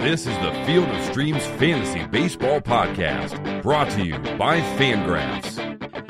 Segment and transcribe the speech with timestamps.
[0.00, 5.58] This is the Field of Streams Fantasy Baseball Podcast, brought to you by Fangraphs.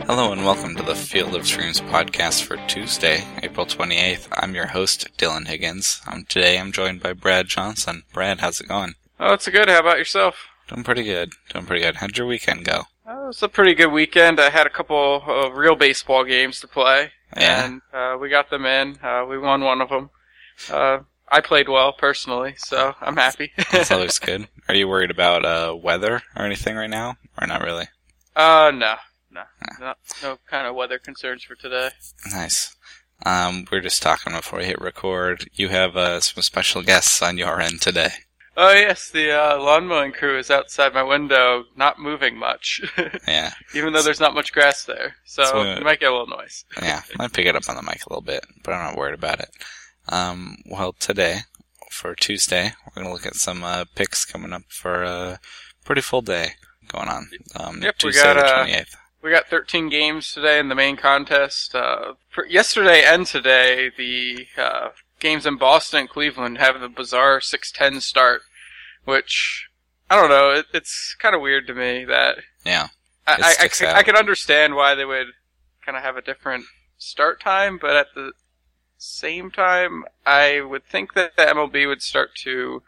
[0.06, 4.28] Hello and welcome to the Field of Streams podcast for Tuesday, April 28th.
[4.32, 6.00] I'm your host, Dylan Higgins.
[6.10, 8.04] Um, today I'm joined by Brad Johnson.
[8.12, 8.94] Brad, how's it going?
[9.18, 9.68] Oh, it's good.
[9.68, 10.36] How about yourself?
[10.68, 11.32] Doing pretty good.
[11.52, 11.96] Doing pretty good.
[11.96, 12.84] How'd your weekend go?
[13.06, 14.40] Oh, it was a pretty good weekend.
[14.40, 17.64] I had a couple of real baseball games to play, Yeah.
[17.66, 18.98] and uh, we got them in.
[19.02, 20.10] Uh, we won one of them.
[20.70, 21.00] Uh,
[21.30, 23.52] I played well personally, so I'm happy.
[23.72, 24.48] that always good.
[24.68, 27.16] Are you worried about uh, weather or anything right now?
[27.40, 27.86] Or not really?
[28.36, 28.96] uh, no,
[29.30, 29.42] no,
[29.80, 31.90] no, no kind of weather concerns for today.
[32.32, 32.74] Nice.
[33.24, 35.48] Um, we are just talking before we hit record.
[35.52, 38.10] You have uh, some special guests on your end today.
[38.56, 42.80] Oh yes, the uh, lawn mowing crew is outside my window, not moving much,
[43.28, 45.14] Yeah, even though there's not much grass there.
[45.24, 46.64] So So, uh, you might get a little noise.
[46.82, 47.02] yeah.
[47.16, 49.40] Might pick it up on the mic a little bit, but I'm not worried about
[49.40, 49.50] it.
[50.08, 51.40] Um, well, today,
[51.90, 55.40] for Tuesday, we're going to look at some uh, picks coming up for a
[55.84, 56.52] pretty full day
[56.88, 57.28] going on.
[57.56, 58.84] Um, Yep, we got, the uh,
[59.22, 61.74] We got 13 games today in the main contest.
[61.74, 64.88] Uh, for yesterday and today, the uh,
[65.20, 68.42] games in Boston and Cleveland have the bizarre 6-10 start,
[69.04, 69.68] which
[70.08, 70.50] I don't know.
[70.50, 72.88] It, it's kind of weird to me that Yeah.
[73.26, 73.96] I, I, I, out.
[73.96, 75.28] I can understand why they would
[75.84, 76.64] kind of have a different
[76.98, 78.32] start time, but at the
[79.02, 82.82] same time, I would think that the MLB would start to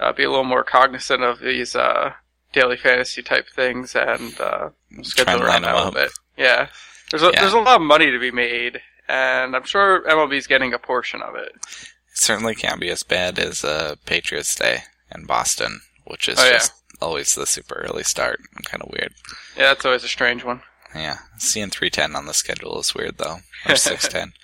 [0.00, 2.12] uh, be a little more cognizant of these uh,
[2.52, 4.70] daily fantasy type things and uh,
[5.02, 6.10] schedule around that a little bit.
[6.36, 6.68] Yeah,
[7.10, 7.40] there's a, Yeah.
[7.40, 11.22] there's a lot of money to be made, and I'm sure MLB's getting a portion
[11.22, 11.52] of it.
[11.54, 14.82] It certainly can't be as bad as uh, Patriots Day
[15.14, 16.52] in Boston, which is Oh, yeah.
[16.54, 18.40] just always the super early start.
[18.64, 19.14] Kind of weird.
[19.56, 20.62] Yeah, that's always a strange one.
[20.94, 23.38] Yeah, seeing 310 on the schedule is weird though.
[23.68, 24.32] Or 610.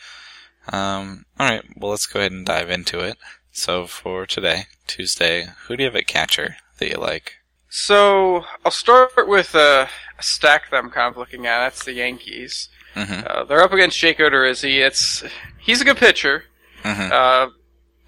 [0.72, 3.16] um, alright, well let's go ahead and dive into it.
[3.50, 7.34] So for today, Tuesday, who do you have at catcher that you like?
[7.68, 9.88] So I'll start with a
[10.20, 11.58] stack that I'm kind of looking at.
[11.60, 12.68] That's the Yankees.
[12.94, 14.78] hmm Uh, they're up against Jake Odorizzi.
[14.84, 15.24] It's
[15.58, 16.44] he's a good pitcher.
[16.82, 17.48] hmm Uh,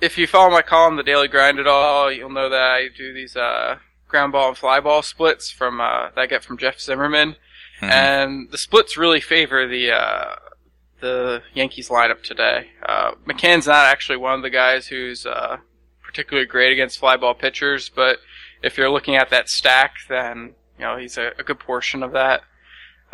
[0.00, 3.14] if you follow my column, the Daily Grind at all, you'll know that I do
[3.14, 6.78] these uh, ground ball and fly ball splits from uh, that I get from Jeff
[6.78, 7.36] Zimmerman,
[7.80, 10.34] hmm and the splits really favor the uh,
[11.00, 12.68] the Yankees lineup today.
[12.82, 15.58] Uh, McCann's not actually one of the guys who's uh,
[16.02, 18.18] particularly great against flyball pitchers, but
[18.62, 22.12] if you're looking at that stack, then you know he's a, a good portion of
[22.12, 22.42] that.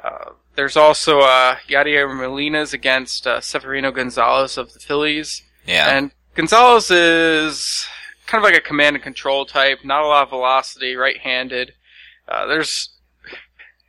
[0.03, 5.43] Uh, there's also uh, Yadier Molina's against uh, Severino Gonzalez of the Phillies.
[5.67, 5.97] Yeah.
[5.97, 7.87] And Gonzalez is
[8.27, 11.73] kind of like a command and control type, not a lot of velocity, right-handed.
[12.29, 12.97] Uh, there's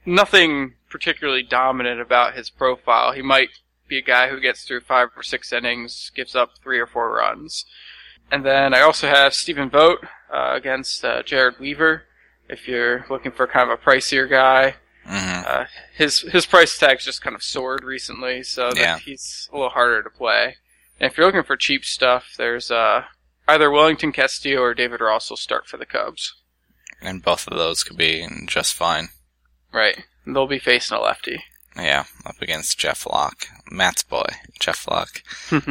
[0.06, 3.13] nothing particularly dominant about his profile.
[3.13, 3.50] He might
[3.91, 7.13] be a guy who gets through five or six innings, gives up three or four
[7.13, 7.66] runs.
[8.31, 12.03] And then I also have Stephen Vogt uh, against uh, Jered Weaver.
[12.47, 14.75] If you're looking for kind of a pricier guy,
[15.06, 15.66] hmm uh,
[15.96, 18.97] his his price tag's just kind of soared recently, so that Yeah.
[19.00, 20.56] he's a little harder to play.
[21.00, 23.03] And if you're looking for cheap stuff, there's uh,
[23.47, 26.34] either Wellington Castillo or David Ross will start for the Cubs.
[27.02, 29.09] And both of those could be just fine.
[29.73, 30.03] Right.
[30.25, 31.44] They'll be facing a lefty.
[31.76, 33.48] Yeah, up against Jeff Locke.
[33.72, 34.26] Matt's boy,
[34.59, 35.24] Jeff Locke.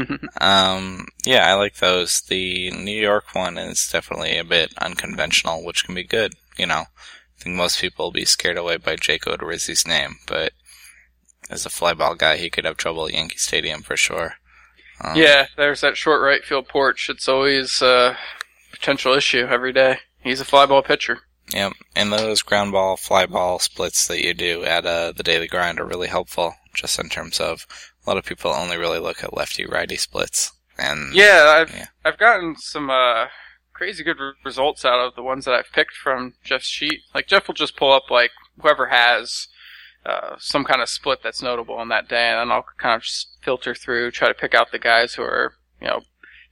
[0.41, 2.23] Um, yeah, I like those.
[2.23, 6.35] The New York one is definitely a bit unconventional, which can be good.
[6.57, 10.53] You know, I think most people will be scared away by Jake Odorizzi's name, but
[11.51, 14.35] as a flyball guy, he could have trouble at Yankee Stadium for sure.
[15.03, 17.09] Um, yeah, there's that short right field porch.
[17.11, 18.17] It's always a
[18.71, 19.99] potential issue every day.
[20.23, 21.21] He's a flyball pitcher.
[21.53, 21.73] Yep.
[21.97, 25.81] And those ground ball, fly ball splits that you do at uh, the daily grind
[25.81, 27.67] are really helpful, just in terms of
[28.07, 30.53] a lot of people only really look at lefty righty splits.
[30.79, 31.87] And Yeah, I've Yeah.
[32.05, 33.27] I've gotten some uh,
[33.73, 37.01] crazy good re- results out of the ones that I've picked from Jeff's sheet.
[37.15, 38.31] Like Jeff will just pull up like
[38.61, 39.49] whoever has
[40.07, 43.03] uh, some kind of split that's notable on that day, and then I'll kind of
[43.03, 46.01] just filter through, try to pick out the guys who are you know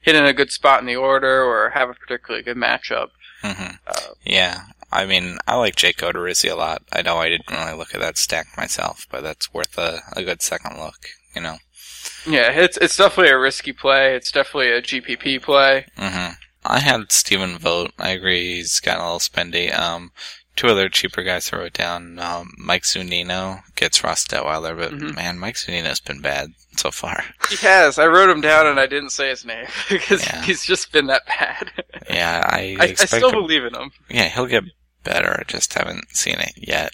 [0.01, 3.09] hitting a good spot in the order or have a particularly good matchup.
[3.43, 6.83] hmm Uh, Yeah, I mean, I like Jake Odorizzi a lot.
[6.93, 10.25] I know I didn't really look at that stack myself, but that's worth a, a
[10.25, 11.59] good second look, you know.
[12.27, 14.15] yeah, it's it's definitely a risky play.
[14.15, 15.87] It's definitely a GPP play.
[15.97, 16.33] hmm
[16.65, 17.95] I had Stephen Vogt.
[17.99, 19.77] I agree, he's gotten a little spendy.
[19.79, 20.11] Um,
[20.59, 22.19] two other cheaper guys I wrote down.
[22.19, 25.15] Um, Mike Zunino gets Ross Detwiler, but Mhm.
[25.15, 27.25] man, Mike Zunino's been bad so far.
[27.49, 27.99] He has.
[27.99, 30.43] I wrote him down and I didn't say his name because Yeah.
[30.43, 31.73] he's just been that bad.
[32.11, 33.91] Yeah, I, I, I still him- believe in him.
[34.11, 34.65] Yeah, he'll get
[35.05, 35.37] better.
[35.41, 36.93] I just haven't seen it yet.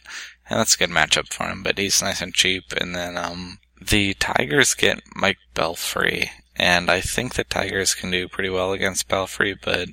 [0.51, 2.65] And that's a good matchup for him, but he's nice and cheap.
[2.79, 6.29] And then, um, the Tigers get Mike Pelfrey.
[6.57, 9.89] And I think the Tigers can do pretty well against Pelfrey, but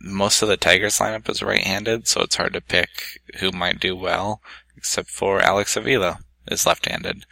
[0.00, 3.96] most of the Tigers lineup is right-handed, so it's hard to pick who might do
[3.96, 4.40] well,
[4.76, 7.24] except for Alex Avila is left-handed.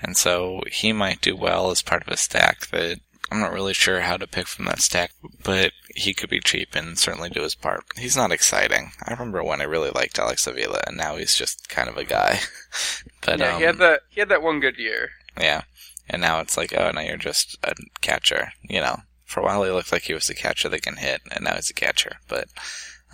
[0.00, 2.98] And so he might do well as part of a stack that
[3.30, 6.74] I'm not really sure how to pick from that stack, but he could be cheap
[6.74, 7.84] and certainly do his part.
[7.96, 8.92] He's not exciting.
[9.02, 12.04] I remember when I really liked Alex Avila, and now he's just kind of a
[12.04, 12.40] guy.
[13.24, 15.10] but yeah, um, he had that he had that one good year.
[15.40, 15.62] yeah,
[16.10, 18.52] and now it's like, oh, now you're just a catcher.
[18.62, 19.00] You know,
[19.32, 21.54] for a while he looked like he was a catcher that can hit, and now
[21.54, 22.16] he's a catcher.
[22.28, 22.48] But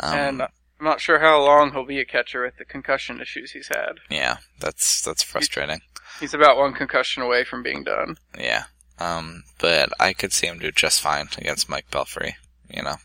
[0.00, 0.48] um, and I'm
[0.80, 4.00] not sure how long he'll be a catcher with the concussion issues he's had.
[4.10, 5.80] yeah, that's that's frustrating.
[6.20, 8.16] He's about one concussion away from being done.
[8.36, 8.64] Yeah.
[8.98, 12.32] Um, but I could see him do just fine against Mike Pelfrey,
[12.68, 12.96] you know.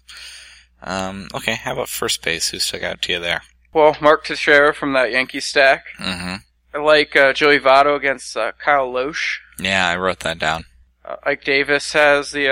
[0.81, 2.49] Um, okay, how about first base?
[2.49, 3.43] Who stuck out to you there?
[3.73, 5.85] Well, Mark Teixeira from that Yankee stack.
[5.99, 6.35] Mm-hmm.
[6.73, 9.37] I like uh, Joey Votto against uh, Kyle Lohse.
[9.59, 10.65] Yeah, I wrote that down.
[11.05, 12.49] Uh, Ike Davis has the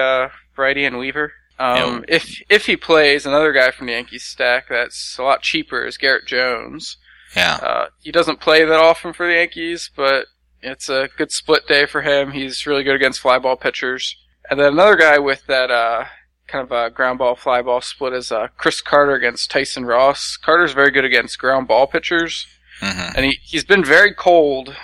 [0.56, 1.34] Brady and Weaver.
[1.60, 5.86] Um, if if he plays, another guy from the Yankees stack that's a lot cheaper
[5.86, 6.98] is Garrett Jones.
[7.36, 7.56] Yeah.
[7.62, 10.26] Uh, he doesn't play that often for the Yankees, but
[10.62, 12.32] it's a good split day for him.
[12.32, 14.16] He's really good against fly ball pitchers.
[14.50, 16.06] And then another guy with that uh,
[16.48, 20.38] kind of a ground ball fly ball split is uh, Chris Carter against Tyson Ross.
[20.38, 22.48] Carter's very good against ground ball pitchers,
[22.82, 23.16] Mm-hmm.
[23.16, 24.76] and he he's been very cold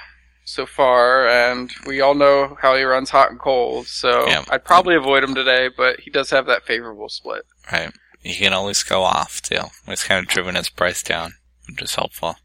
[0.50, 3.86] so far, and we all know how he runs hot and cold.
[3.88, 4.46] So Yeah.
[4.50, 7.44] I'd probably avoid him today, but he does have that favorable split.
[7.72, 7.92] Right.
[8.24, 9.60] He can always go off too.
[9.88, 11.34] It's kind of driven his price down,
[11.68, 12.38] which is helpful.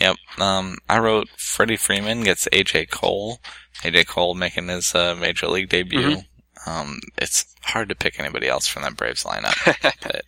[0.00, 0.16] Yep.
[0.38, 3.38] Um, I wrote Freddie Freeman gets AJ Cole.
[3.82, 6.00] AJ Cole making his uh, major league debut.
[6.16, 6.24] Mhm.
[6.66, 9.54] Um, it's hard to pick anybody else from that Braves lineup,
[10.02, 10.22] but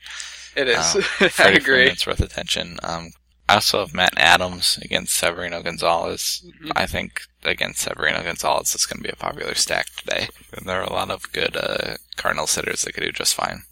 [0.57, 0.95] It is.
[0.97, 1.03] Um,
[1.39, 1.87] I agree.
[1.89, 2.79] It's worth attention.
[2.83, 3.11] Um,
[3.53, 6.43] I also have Matt Adams against Severino Gonzalez.
[6.43, 6.73] Mhm.
[6.75, 10.29] I think against Severino Gonzalez, it's going to be a popular stack today.
[10.65, 13.65] There are a lot of good uh, Cardinals hitters that could do just fine.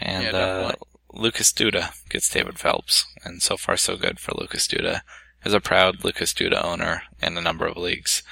[0.00, 0.72] And Yeah, uh.
[1.12, 5.02] Lucas Duda gets David Phelps, and so far so good for Lucas Duda.
[5.44, 8.22] As a proud Lucas Duda owner in a number of leagues,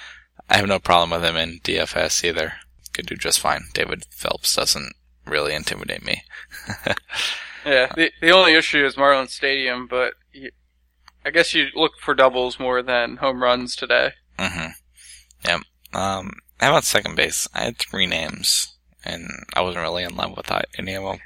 [0.49, 2.55] I have no problem with him in DFS either.
[2.95, 3.67] Could do just fine.
[3.75, 4.95] David Phelps doesn't
[5.27, 6.25] really intimidate me.
[7.67, 10.51] Yeah, the the only issue is Marlins Stadium, but you,
[11.25, 14.11] I guess you look for doubles more than home runs today.
[14.39, 14.69] Mm-hmm.
[15.47, 15.61] Yep.
[15.93, 17.49] Um, how about second base?
[17.55, 18.75] I had three names,
[19.05, 21.19] and I wasn't really in love with that, any of them.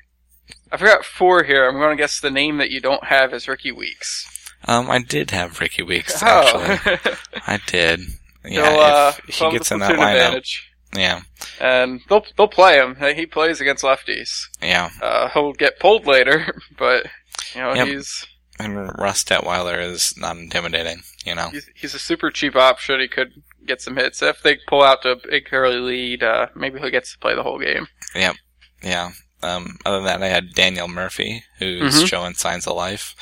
[0.70, 1.66] I forgot four here.
[1.68, 4.26] I'm going to guess the name that you don't have is Rickie Weeks.
[4.66, 6.26] Um, I did have Rickie Weeks, Oh.
[6.62, 7.12] actually.
[7.46, 8.00] I did.
[8.44, 10.12] Yeah, uh, if he gets in that lineup.
[10.12, 10.67] advantage.
[10.94, 11.20] Yeah,
[11.60, 12.96] and they'll they'll play him.
[13.14, 14.44] He plays against lefties.
[14.62, 14.90] yeah.
[15.02, 17.06] Uh, he'll get pulled later, but
[17.54, 17.86] you know Yep.
[17.88, 18.26] he's
[18.58, 21.50] And Russ Detwiler is not intimidating, you know?
[21.50, 23.00] he's he's a super cheap option.
[23.00, 23.32] He could
[23.66, 26.22] get some hits if they pull out to a big early lead.
[26.22, 27.86] Uh, maybe he gets to play the whole game.
[28.14, 28.36] Yep.
[28.82, 29.10] Yeah.
[29.42, 32.08] Um, other than that, I had Daniel Murphy, who's Mhm.
[32.08, 33.14] showing signs of life.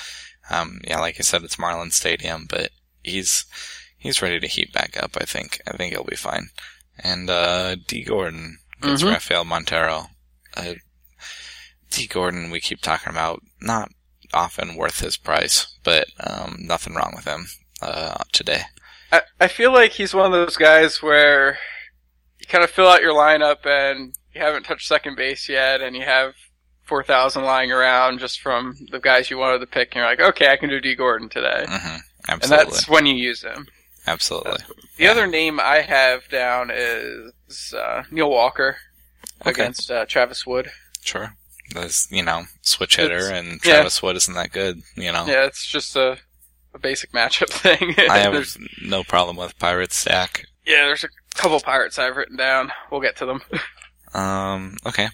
[0.48, 2.70] Um, yeah, like I said, it's Marlin Stadium, but
[3.02, 3.44] he's
[3.98, 5.16] he's ready to heat back up.
[5.20, 5.60] I think.
[5.66, 6.50] I think he'll be fine.
[6.98, 9.12] And uh, Dee Gordon gets Mhm.
[9.12, 10.06] Rafael Montero.
[10.56, 10.74] Uh,
[11.90, 13.90] Dee Gordon, we keep talking about, not
[14.34, 17.46] often worth his price, but um, nothing wrong with him
[17.82, 18.62] uh, today.
[19.12, 21.58] I I feel like he's one of those guys where
[22.40, 25.94] you kind of fill out your lineup and you haven't touched second base yet, and
[25.94, 26.34] you have
[26.82, 30.20] four thousand lying around just from the guys you wanted to pick, and you're like,
[30.20, 31.96] okay, I can do Dee Gordon today, hmm
[32.28, 33.68] and that's when you use him.
[34.06, 34.58] Absolutely.
[34.96, 35.10] The Yeah.
[35.10, 38.76] other name I have down is uh, Neil Walker
[39.42, 39.50] Okay.
[39.50, 40.70] against uh, Travis Wood.
[41.02, 41.34] Sure.
[41.74, 43.74] That's, you know, switch hitter It's- and yeah.
[43.74, 45.26] Travis Wood isn't that good, you know.
[45.26, 46.16] Yeah, it's just a,
[46.74, 47.94] a basic matchup thing.
[48.10, 48.46] I have
[48.82, 50.44] no problem with Pirates stack.
[50.66, 52.72] yeah, there's a couple pirates I've written down.
[52.90, 53.42] We'll get to them.
[54.14, 55.08] Um, okay.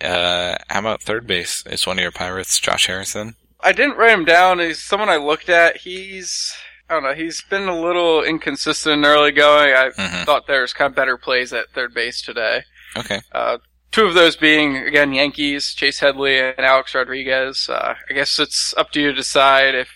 [0.00, 1.62] Uh, how about third base?
[1.66, 3.36] Is one of your Pirates Josh Harrison?
[3.60, 4.58] I didn't write him down.
[4.58, 5.76] He's someone I looked at.
[5.76, 6.52] He's
[6.90, 7.14] I don't know.
[7.14, 9.72] He's been a little inconsistent in early going.
[9.72, 12.64] I hmm thought there's kind of better plays at third base today.
[12.96, 13.20] Okay.
[13.32, 13.58] Uh,
[13.92, 17.68] two of those being again Yankees, Chase Headley and Alex Rodriguez.
[17.68, 19.88] Uh, I guess it's up to you to decide if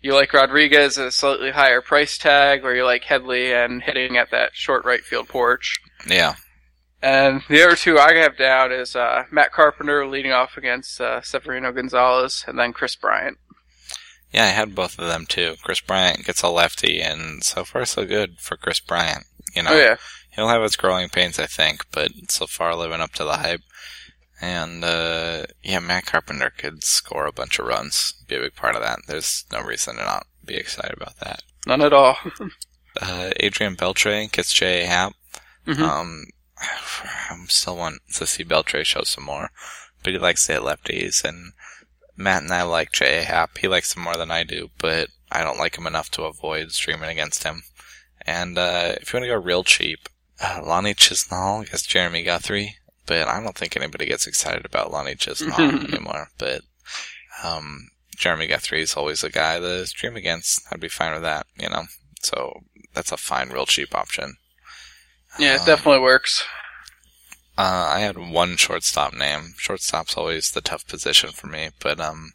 [0.00, 4.16] you like Rodriguez at a slightly higher price tag, or you like Headley and hitting
[4.16, 5.78] at that short right field porch.
[6.08, 6.36] Yeah.
[7.02, 11.20] And the other two I have down is uh, Matt Carpenter leading off against uh,
[11.20, 13.38] Severino Gonzalez, and then Kris Bryant.
[14.32, 15.54] Yeah, I had both of them too.
[15.62, 19.24] Kris Bryant gets a lefty, and so far so good for Kris Bryant.
[19.54, 19.96] You know, Oh yeah,
[20.30, 23.62] he'll have his growing pains, I think, but so far living up to the hype.
[24.40, 28.76] And uh yeah, Matt Carpenter could score a bunch of runs, be a big part
[28.76, 29.00] of that.
[29.08, 31.42] There's no reason to not be excited about that.
[31.66, 32.16] none at all.
[33.00, 34.86] Uh Adrian Beltre gets J.A.
[34.86, 35.12] Happ.
[35.66, 35.80] Mhm.
[35.82, 36.24] Um
[37.30, 39.50] I'm still want to see Beltre show some more.
[40.02, 41.24] but he likes to hit lefties.
[41.24, 41.52] And
[42.18, 43.22] Matt and I like J.A.
[43.22, 43.56] Happ.
[43.58, 46.72] He likes him more than I do, but I don't like him enough to avoid
[46.72, 47.62] streaming against him.
[48.26, 50.08] And uh, if you want to go real cheap,
[50.42, 52.74] uh, Lonnie Chisenhall against Jeremy Guthrie.
[53.06, 56.28] But I don't think anybody gets excited about Lonnie Chisenhall anymore.
[56.36, 56.62] But
[57.42, 60.60] um, Jeremy Guthrie is always a guy to stream against.
[60.70, 61.84] I'd be fine with that, you know.
[62.20, 62.60] So
[62.94, 64.34] that's a fine, real cheap option.
[65.38, 66.44] Yeah, it Um, definitely works.
[67.58, 69.54] Uh, I had one shortstop name.
[69.58, 72.30] Shortstop's always the tough position for me, but um,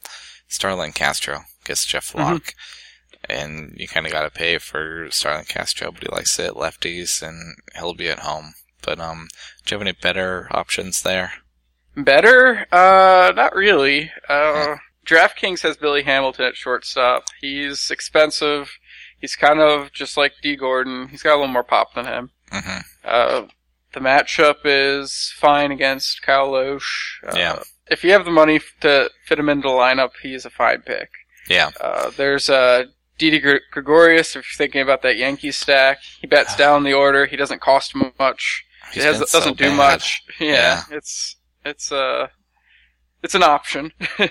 [0.49, 2.33] Starlin Castro gets Jeff Mm-hmm.
[2.33, 2.53] Locke,
[3.29, 7.21] and you kind of got to pay for Starlin Castro, but he likes it lefties,
[7.25, 8.53] and he'll be at home.
[8.81, 9.29] But um,
[9.65, 11.31] do you have any better options there?
[11.95, 12.65] Better?
[12.71, 14.11] Uh, not really.
[14.27, 14.75] Uh,
[15.05, 17.23] DraftKings has Billy Hamilton at shortstop.
[17.39, 18.77] He's expensive.
[19.19, 21.07] He's kind of just like Dee Gordon.
[21.07, 22.31] He's got a little more pop than him.
[22.51, 23.43] hmm Uh,
[23.93, 26.81] the matchup is fine against Kyle Lohse.
[27.27, 27.59] Uh, Yeah.
[27.91, 31.09] If you have the money to fit him into the lineup, he's a fine pick.
[31.49, 32.85] Yeah, Uh, there's uh,
[33.17, 33.39] Didi
[33.71, 34.35] Gregorius.
[34.35, 37.25] If you're thinking about that Yankees stack, he bats down the order.
[37.25, 38.63] He doesn't cost much.
[38.93, 40.21] He's He has, been so doesn't do much.
[40.39, 40.47] Yeah,
[40.89, 40.97] Yeah.
[40.97, 41.35] it's
[41.65, 42.27] it's uh
[43.23, 43.91] it's an option.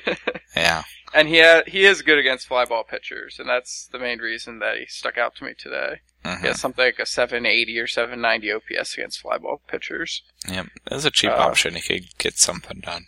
[0.55, 0.83] Yeah,
[1.15, 4.59] and he ha- he is good against fly ball pitchers, and that's the main reason
[4.59, 6.01] that he stuck out to me today.
[6.25, 10.23] hmm He has something like a 780 or 790 OPS against fly ball pitchers.
[10.47, 10.67] yep.
[10.91, 13.07] As a cheap Uh, option, you could get something done.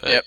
[0.00, 0.24] But, Yep.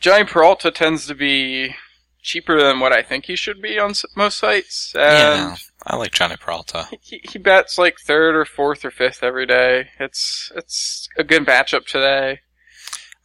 [0.00, 1.74] Jhonny Peralta tends to be
[2.22, 6.12] cheaper than what I think he should be on most sites, and Yeah, I like
[6.12, 6.88] Jhonny Peralta.
[7.00, 9.88] he, he bats like third or fourth or fifth every day.
[9.98, 12.40] It's it's a good matchup today.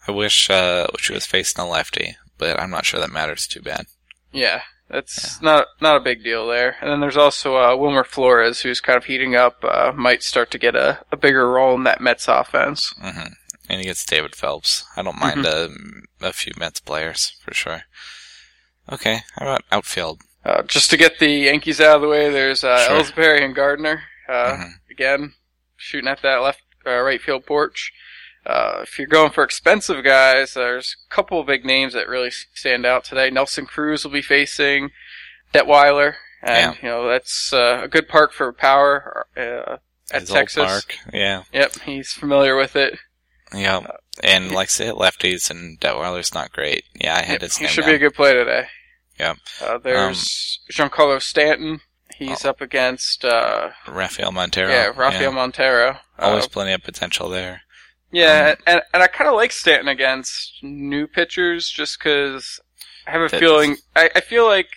[0.07, 3.47] I wish uh, wish he was facing a lefty, but I'm not sure that matters
[3.47, 3.85] too bad.
[4.31, 6.75] Yeah, it's not not a big deal there.
[6.81, 9.63] And then there's also uh, Wilmer Flores, who's kind of heating up.
[9.63, 12.93] Uh, might start to get a, a bigger role in that Mets offense.
[12.99, 13.33] hmm
[13.69, 14.85] And he gets David Phelps.
[14.95, 15.69] I don't mind a,
[16.21, 17.81] a few Mets players for sure.
[18.91, 20.21] Okay, how about outfield?
[20.45, 23.01] Uh, just to get the Yankees out of the way, there's uh, Sure.
[23.01, 24.03] Ellsbury and Gardner.
[24.29, 24.69] Uh, Mhm.
[24.89, 25.33] Again,
[25.75, 27.91] shooting at that left uh, right field porch.
[28.47, 32.31] Uh, if you're going for expensive guys, there's a couple of big names that really
[32.31, 33.29] stand out today.
[33.29, 34.89] Nelson Cruz will be facing
[35.53, 39.77] Detwiler, and you know that's uh, a good park for power uh,
[40.11, 40.63] at His old Texas.
[40.65, 40.95] Park.
[41.13, 42.97] Yeah, Yep, he's familiar with it.
[43.53, 43.81] yeah.
[44.23, 46.85] And likes to hit lefties, and Detwiler's not great.
[46.95, 47.91] Yeah, I had Yep, his he should down.
[47.91, 48.67] be a good play today.
[49.19, 49.37] Yep.
[49.61, 51.81] Uh, there's Giancarlo Stanton.
[52.15, 52.49] He's Oh.
[52.49, 54.69] up against uh, Rafael Montero.
[54.71, 55.97] yeah Rafael Montero.
[56.17, 57.61] Always Uh, plenty of potential there.
[58.11, 62.59] Yeah, um, and and I kind of like Stanton against new pitchers just because
[63.05, 64.69] I have a feeling I, I feel like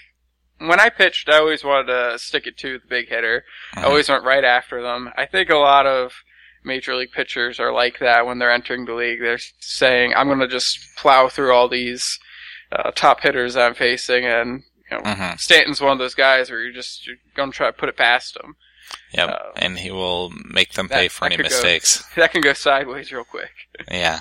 [0.59, 3.45] when I pitched, I always wanted to stick it to the big hitter.
[3.75, 3.85] I Mhm.
[3.85, 5.11] always went right after them.
[5.17, 6.13] I think a lot of
[6.63, 9.21] major league pitchers are like that when they're entering the league.
[9.21, 12.19] They're saying, "I'm going to just plow through all these
[12.73, 15.41] uh, top hitters I'm facing," and you know, Mhm.
[15.41, 17.97] Stanton's one of those guys where you're just you're going to try to put it
[17.97, 18.55] past him.
[19.13, 19.29] Yep.
[19.29, 22.05] uh, and he will make them that- pay for that any could go- mistakes.
[22.17, 23.51] That can go sideways real quick.
[23.91, 24.21] Yeah.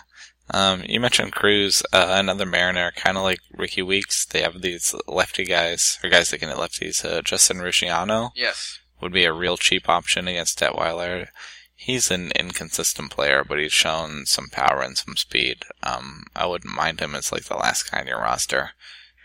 [0.51, 4.25] Um, you mentioned Cruz, uh, another Mariner, kind of like Rickie Weeks.
[4.25, 7.05] They have these lefty guys, or guys that can hit lefties.
[7.05, 8.79] Uh, Justin Ruggiano Yes.
[8.99, 11.27] would be a real cheap option against Detwiler.
[11.75, 15.65] He's an inconsistent player, but he's shown some power and some speed.
[15.83, 18.71] Um, I wouldn't mind him as like the last guy on your roster.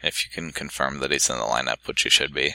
[0.02, 2.54] If you can confirm that he's in the lineup, which he should be.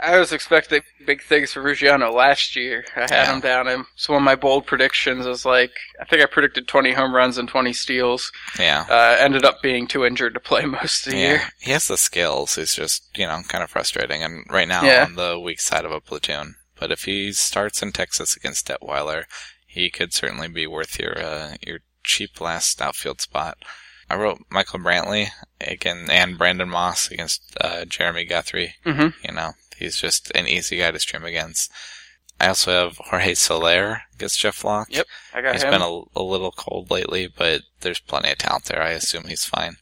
[0.00, 2.84] I was expecting big things for Ruggiano last year.
[2.96, 3.32] I had Yeah.
[3.34, 3.66] him down.
[3.68, 7.14] And so one of my bold predictions was like, I think I predicted 20 home
[7.14, 8.30] runs and 20 steals.
[8.58, 8.86] Yeah.
[8.88, 11.42] Uh, ended up being too injured to play most of the Yeah, year.
[11.60, 12.54] he has the skills.
[12.56, 14.22] He's just, you know, kind of frustrating.
[14.22, 15.04] And right now Yeah.
[15.04, 16.54] on the weak side of a platoon.
[16.78, 19.24] But if he starts in Texas against Detwiler,
[19.66, 23.58] he could certainly be worth your uh, your cheap last outfield spot.
[24.10, 25.28] I wrote Michael Brantley
[25.60, 28.74] again and Brandon Moss against uh, Jeremy Guthrie.
[28.84, 31.70] hmm You know, he's just an easy guy to stream against.
[32.40, 34.88] I also have Jorge Soler against Jeff Locke.
[34.90, 35.72] Yep, I got He's him.
[35.72, 38.82] He's been a, a little cold lately, but there's plenty of talent there.
[38.82, 39.76] I assume he's fine.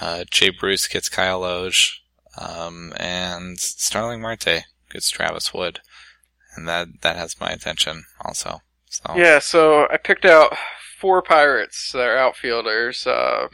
[0.00, 1.92] Uh, Jay Bruce gets Kyle Lohse,
[2.36, 5.80] um, and Starling Marte gets Travis Wood,
[6.56, 8.60] and that that has my attention also.
[8.86, 10.56] So Yeah, so I picked out
[10.98, 13.06] four Pirates that are outfielders.
[13.06, 13.48] Uh,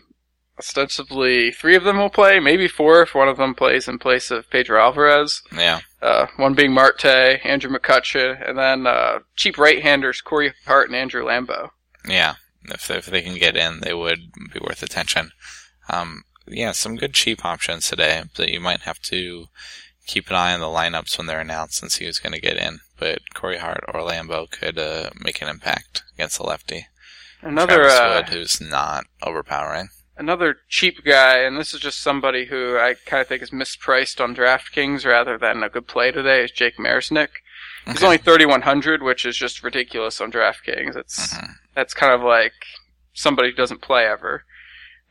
[0.58, 4.30] ostensibly, three of them will play, maybe four if one of them plays in place
[4.30, 5.42] of Pedro Alvarez.
[5.56, 7.04] yeah, Uh, one being Marte,
[7.44, 11.70] Andrew McCutchen, and then uh, cheap right-handers Corey Hart and Andrew Lambo.
[12.06, 12.34] yeah.
[12.66, 14.20] If if they can get in, they would
[14.50, 15.32] be worth attention.
[15.90, 19.48] Um, yeah, some good cheap options today, but you might have to
[20.06, 22.56] keep an eye on the lineups when they're announced and see who's going to get
[22.56, 22.78] in.
[22.98, 26.86] But Corey Hart or Lambo could uh, make an impact against the lefty.
[27.42, 29.88] Another Travis uh, Wood, who's not overpowering.
[30.16, 34.20] Another cheap guy, and this is just somebody who I kind of think is mispriced
[34.22, 36.44] on DraftKings rather than a good play today.
[36.44, 37.28] Is Jake Marisnick?
[37.86, 38.04] He's Okay.
[38.06, 40.96] only thirty one hundred, which is just ridiculous on DraftKings.
[40.96, 41.54] It's Mhm.
[41.74, 42.54] that's kind of like
[43.12, 44.44] somebody who doesn't play ever.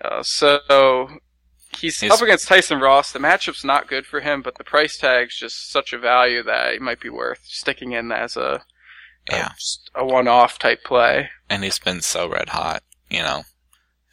[0.04, 0.60] Uh, so
[1.80, 3.12] he's, He's- up against Tyson Ross.
[3.12, 6.74] The matchup's not good for him, but the price tag's just such a value that
[6.74, 8.64] it might be worth sticking in as a
[9.30, 9.50] a- Yeah.
[9.96, 11.30] a one off type play.
[11.50, 12.84] and he's been so red hot.
[13.10, 13.44] You know,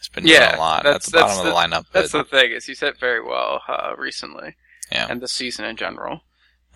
[0.00, 1.84] he's been Yeah, doing a lot at that's- the bottom that's of the, lineup.
[1.92, 4.56] That's but- the thing is he's hit very well uh, recently,
[4.90, 5.06] Yeah.
[5.08, 6.22] and the season in general.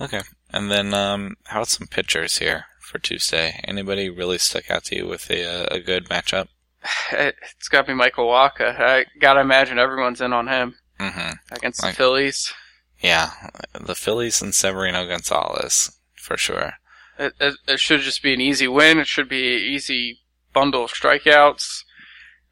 [0.01, 0.21] okay,
[0.53, 3.61] and then um, how about some pitchers here for Tuesday?
[3.65, 6.49] Anybody really stuck out to you with a a good matchup?
[7.13, 8.79] It, it's got to be Michael Wacha.
[8.79, 12.53] I gotta imagine everyone's in on him hmm against Like- the Phillies.
[13.01, 13.31] Yeah,
[13.79, 16.75] the Phillies and Severino Gonzalez for sure.
[17.19, 18.99] It, it, it should just be an easy win.
[18.99, 20.21] It should be an easy
[20.55, 21.84] bundle of strikeouts.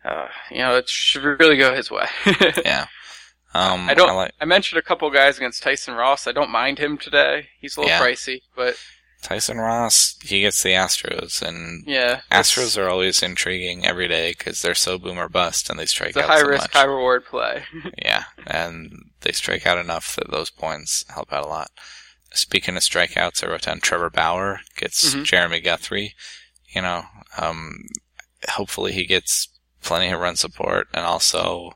[0.05, 2.07] Uh, you know, it should really go his way.
[2.65, 2.87] Yeah.
[3.55, 4.17] Um, I don't.
[4.17, 6.27] like I mentioned a couple guys against Tyson Ross.
[6.27, 7.49] I don't mind him today.
[7.61, 8.01] He's a little Yeah.
[8.01, 8.77] pricey, but
[9.23, 10.17] Tyson Ross.
[10.23, 14.99] He gets the Astros, and yeah, Astros are always intriguing every day because they're so
[14.99, 16.73] boom or bust, and they strike It's a high so risk, much.
[16.73, 17.65] high reward play.
[18.03, 18.91] Yeah, and
[19.21, 21.71] they strike out enough that those points help out a lot.
[22.33, 25.25] Speaking of strikeouts, I wrote down Trevor Bauer gets Mhm.
[25.25, 26.15] Jeremy Guthrie.
[26.75, 27.05] You know,
[27.37, 27.83] um,
[28.49, 29.47] hopefully he gets
[29.83, 31.73] plenty of run support, and also,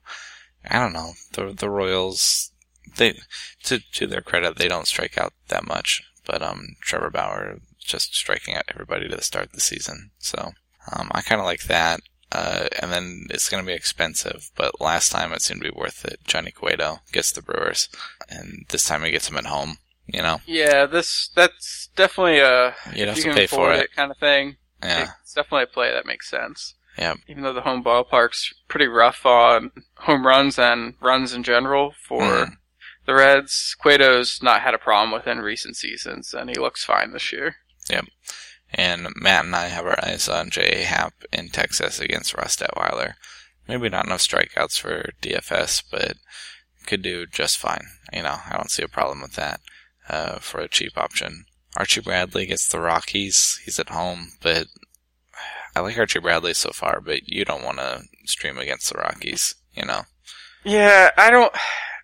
[0.68, 2.52] I don't know, the the Royals.
[2.96, 3.18] They,
[3.64, 8.14] to to their credit, they don't strike out that much, but um, Trevor Bauer just
[8.14, 10.10] striking out everybody to the start of the season.
[10.18, 10.52] So
[10.92, 12.00] um, I kind of like that.
[12.32, 15.78] Uh, and then it's going to be expensive, but last time it seemed to be
[15.78, 16.18] worth it.
[16.24, 17.88] Johnny Cueto gets the Brewers,
[18.28, 19.78] and this time he gets them at home.
[20.06, 23.80] You know, yeah, this that's definitely a you'd have to pay for it.
[23.84, 24.56] it kind of thing.
[24.82, 26.74] Yeah, It's definitely a play that makes sense.
[26.98, 27.18] Yep.
[27.28, 32.22] Even though the home ballpark's pretty rough on home runs and runs in general for
[32.22, 32.56] Mhm.
[33.06, 37.12] the Reds, Cueto's not had a problem with in recent seasons, and he looks fine
[37.12, 37.56] this year.
[37.90, 38.06] Yep.
[38.70, 40.84] And Matt and I have our eyes on J.A.
[40.84, 43.14] Happ in Texas against Russ Detwiler.
[43.68, 46.16] Maybe not enough strikeouts for DFS, but
[46.86, 47.86] could do just fine.
[48.12, 49.60] You know, I don't see a problem with that
[50.08, 51.46] uh, for a cheap option.
[51.76, 53.60] Archie Bradley gets the Rockies.
[53.64, 54.66] He's at home, but
[55.76, 59.54] I like Archie Bradley so far, but you don't want to stream against the Rockies,
[59.74, 60.02] you know?
[60.64, 61.54] Yeah, I don't.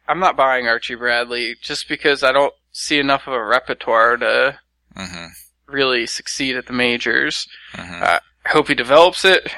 [0.06, 4.58] I'm not buying Archie Bradley just because I don't see enough of a repertoire to
[4.94, 5.26] hmm
[5.66, 7.46] really succeed at the majors.
[7.74, 9.50] hmm Uh, I hope he develops it.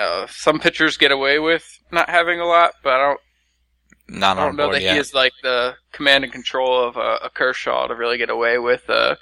[0.00, 3.20] Uh, some pitchers get away with not having a lot, but I don't
[4.08, 4.94] Not I don't know that yet.
[4.94, 8.58] he is like the command and control of a, a Kershaw to really get away
[8.58, 8.90] with.
[8.90, 9.14] Uh,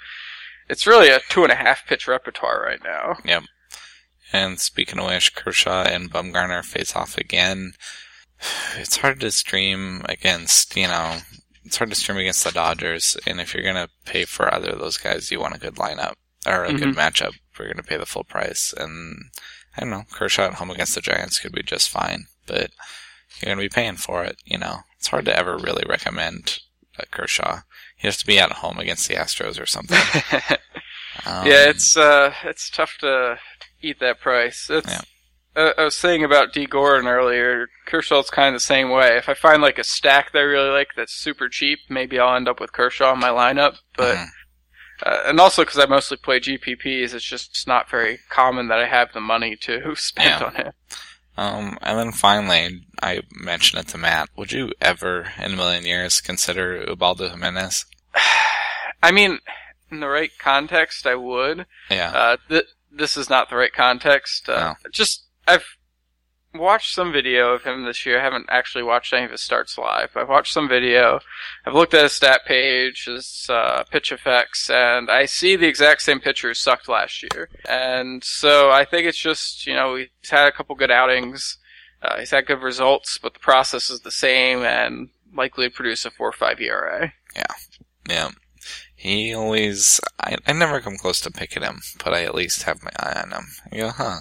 [0.69, 3.17] it's really a two and a half pitch repertoire right now.
[4.31, 7.73] And speaking of which, Kershaw and Bumgarner face off again.
[8.77, 11.17] It's hard to stream against, you know,
[11.65, 13.17] it's hard to stream against the Dodgers.
[13.27, 15.75] And if you're going to pay for either of those guys, you want a good
[15.75, 16.13] lineup
[16.47, 17.33] or a good matchup.
[17.57, 18.73] We're going to pay the full price.
[18.77, 19.25] And
[19.75, 22.71] I don't know, Kershaw at home against the Giants could be just fine, but
[23.41, 24.79] you're going to be paying for it, you know.
[24.97, 26.59] It's hard to ever really recommend
[26.97, 27.61] uh, Kershaw.
[27.97, 29.99] He has to be at home against the Astros or something.
[31.25, 33.37] Um, yeah, it's uh, it's tough to
[33.81, 34.69] eat that price.
[34.69, 35.01] It's, Yeah.
[35.55, 37.67] uh, I was saying about Dee Gordon earlier.
[37.85, 39.17] Kershaw's kind of the same way.
[39.17, 42.35] If I find like a stack that I really like that's super cheap, maybe I'll
[42.35, 43.77] end up with Kershaw in my lineup.
[43.97, 44.27] But mhm.
[45.05, 48.87] uh, and also because I mostly play GPPs, it's just not very common that I
[48.87, 50.45] have the money to spend Yeah.
[50.45, 50.71] on him.
[51.37, 54.27] Um, and then finally, I mentioned it to Matt.
[54.35, 57.85] Would you ever, in a million years, consider Ubaldo Jimenez?
[59.01, 59.39] I mean,
[59.89, 61.65] in the right context, I would.
[61.89, 62.11] Yeah.
[62.11, 64.49] Uh, th- this is not the right context.
[64.49, 65.65] Uh, Just I've
[66.53, 68.19] watched some video of him this year.
[68.19, 70.09] I haven't actually watched any of his starts live.
[70.15, 71.19] I've watched some video.
[71.65, 76.19] I've looked at his stat page, his uh, PITCHf/x, and I see the exact same
[76.19, 77.49] pitcher who sucked last year.
[77.67, 81.57] And so I think it's just you know he's had a couple good outings.
[82.01, 86.05] Uh, he's had good results, but the process is the same and likely to produce
[86.05, 87.11] a four or five ERA.
[87.35, 87.43] Yeah,
[88.09, 88.29] yeah.
[88.99, 92.83] He always, I, I never come close to picking him, but I at least have
[92.83, 93.45] my eye on him.
[93.71, 94.17] I go, huh.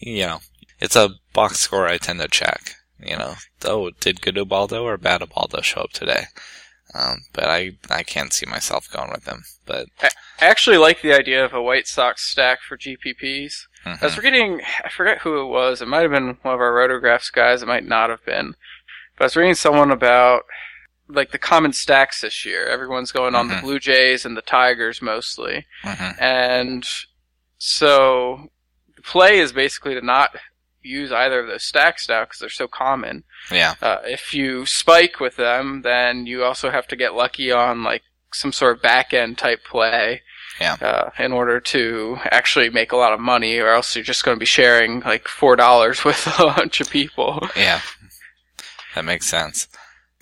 [0.00, 0.38] You know,
[0.80, 2.72] it's a box score I tend to check.
[2.98, 3.34] You know,
[3.64, 6.24] oh, did good Ubaldo or bad Ubaldo show up today?
[6.92, 9.44] Um, but I, I can't see myself going with him.
[9.64, 10.10] But, I
[10.40, 13.68] actually like the idea of a White Sox stack for GPPs.
[13.84, 14.02] mhm.
[14.02, 15.80] I was reading, I forget who it was.
[15.80, 17.62] It might have been one of our rotographs guys.
[17.62, 18.54] It might not have been.
[19.16, 20.42] But I was reading someone about
[21.08, 22.66] like the common stacks this year.
[22.66, 23.56] Everyone's going on Mhm.
[23.56, 26.20] the Blue Jays and the Tigers mostly, Mhm.
[26.20, 26.88] and
[27.58, 28.50] so
[28.96, 30.36] the play is basically to not
[30.82, 33.24] use either of those stacks now because they're so common.
[33.50, 33.74] Yeah.
[33.82, 38.02] Uh, if you spike with them, then you also have to get lucky on like
[38.32, 40.22] some sort of back end type play.
[40.60, 40.76] Yeah.
[40.80, 44.36] Uh, in order to actually make a lot of money, or else you're just going
[44.36, 47.46] to be sharing like four dollars with a bunch of people.
[47.56, 47.80] Yeah.
[48.94, 49.68] That makes sense.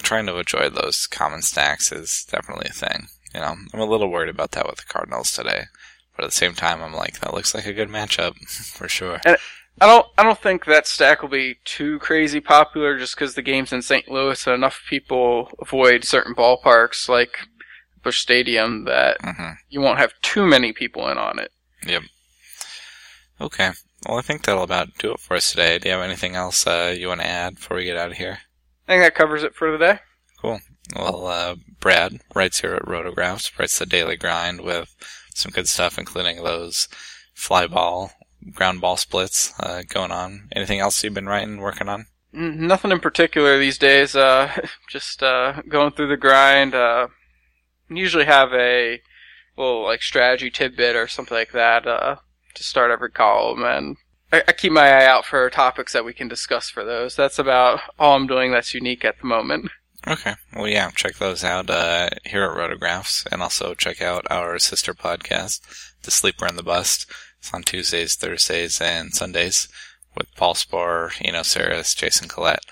[0.05, 3.09] Trying to avoid those common stacks is definitely a thing.
[3.35, 5.64] You know, I'm a little worried about that with the Cardinals today.
[6.14, 8.37] But at the same time, I'm like, that looks like a good matchup
[8.77, 9.21] for sure.
[9.25, 9.37] And
[9.81, 10.07] I don't.
[10.17, 13.83] I don't think that stack will be too crazy popular, just because the game's in
[13.83, 14.09] St.
[14.09, 17.38] Louis and enough people avoid certain ballparks like
[18.05, 21.51] Busch Stadium that hmm you won't have too many people in on it.
[21.85, 22.03] Yep.
[23.40, 23.71] Okay.
[24.07, 25.79] Well, I think that'll about do it for us today.
[25.79, 28.19] Do you have anything else uh, you want to add before we get out of
[28.19, 28.38] here?
[28.87, 30.01] I think that covers it for today.
[30.40, 30.61] Cool.
[30.94, 34.94] Well, uh, Brad writes here at Rotographs, writes the Daily Grind with
[35.35, 36.88] some good stuff, including those
[37.33, 38.12] fly ball,
[38.53, 40.49] ground ball splits uh, going on.
[40.53, 42.07] Anything else you've been writing, working on?
[42.35, 44.14] Mm, Nothing in particular these days.
[44.14, 44.53] Uh,
[44.90, 46.75] just uh, going through the grind.
[46.75, 47.09] Uh,
[47.88, 49.01] usually have a
[49.57, 52.16] little like strategy tidbit or something like that uh,
[52.55, 53.97] to start every column, and
[54.35, 57.14] I, I keep my eye out for topics that we can discuss for those.
[57.14, 59.70] That's about all I'm doing that's unique at the moment.
[60.09, 60.35] Okay.
[60.55, 64.92] Well, yeah, check those out uh, here at Rotographs, and also check out our sister
[64.92, 65.61] podcast,
[66.03, 67.07] The Sleeper and the Bust.
[67.38, 69.68] It's on Tuesdays, Thursdays, and Sundays
[70.16, 72.64] with Paul Sporer, Eno Sarris, Jason Collette.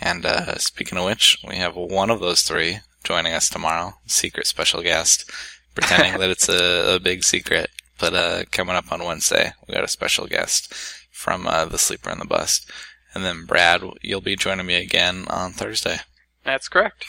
[0.00, 4.46] And uh, speaking of which, we have one of those three joining us tomorrow, secret
[4.46, 5.30] special guest,
[5.74, 7.68] pretending that it's a, a big secret.
[7.98, 10.72] But uh, coming up on Wednesday, we got a special guest
[11.12, 12.70] from uh, The Sleeper and the Bust.
[13.14, 15.98] And then Brad, you'll be joining me again on Thursday.
[16.44, 17.06] That's correct.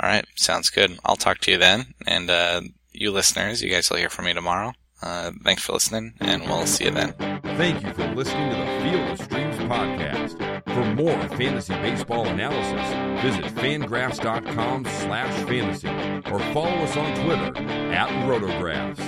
[0.00, 0.98] All right, sounds good.
[1.04, 1.94] I'll talk to you then.
[2.06, 4.72] And uh, you listeners, you guys will hear from me tomorrow.
[5.00, 7.12] Uh, thanks for listening, and we'll see you then.
[7.56, 10.64] Thank you for listening to the Field of Streams podcast.
[10.74, 15.88] For more fantasy baseball analysis, visit fangraphs.com slash fantasy
[16.32, 17.56] or follow us on Twitter
[17.92, 18.98] at rotographs.